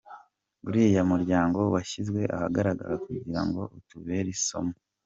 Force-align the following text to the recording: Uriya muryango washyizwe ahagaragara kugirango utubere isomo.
Uriya 0.67 1.01
muryango 1.11 1.59
washyizwe 1.73 2.21
ahagaragara 2.35 2.93
kugirango 3.03 3.61
utubere 3.77 4.29
isomo. 4.37 4.73